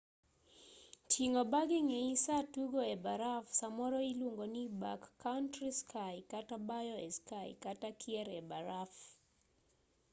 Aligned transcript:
ting'o 1.11 1.41
bag 1.53 1.69
eng'eyi 1.79 2.13
saa 2.25 2.43
tugo 2.53 2.79
e 2.93 2.95
baraf 3.05 3.45
samoro 3.59 3.99
iluongo 4.11 4.45
ni 4.55 4.63
backcountry 4.81 5.69
ski 5.81 6.15
kata 6.31 6.55
bayo 6.69 6.95
e 7.07 7.09
ski 7.17 7.43
kata 7.63 7.89
kier 8.01 8.27
e 8.39 8.41
baraf 8.49 8.93